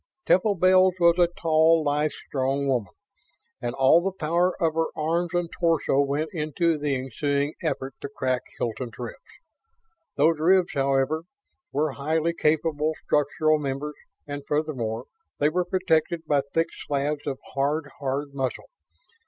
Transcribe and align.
Temple 0.25 0.55
Bells 0.55 0.95
was 0.99 1.19
a 1.19 1.27
tall, 1.27 1.83
lithe, 1.83 2.09
strong 2.09 2.65
woman; 2.65 2.91
and 3.61 3.75
all 3.75 4.01
the 4.01 4.11
power 4.11 4.59
of 4.59 4.73
her 4.73 4.87
arms 4.95 5.31
and 5.35 5.47
torso 5.51 6.01
went 6.01 6.31
into 6.33 6.75
the 6.79 6.95
ensuing 6.95 7.53
effort 7.61 7.93
to 8.01 8.09
crack 8.09 8.41
Hilton's 8.57 8.97
ribs. 8.97 9.19
Those 10.15 10.39
ribs, 10.39 10.73
however, 10.73 11.25
were 11.71 11.91
highly 11.91 12.33
capable 12.33 12.95
structural 13.05 13.59
members; 13.59 13.93
and 14.25 14.41
furthermore, 14.47 15.05
they 15.37 15.49
were 15.49 15.65
protected 15.65 16.25
by 16.25 16.41
thick 16.51 16.69
slabs 16.71 17.27
of 17.27 17.37
hard, 17.53 17.91
hard 17.99 18.33
muscle. 18.33 18.69